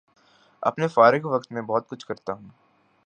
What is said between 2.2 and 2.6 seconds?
ہوں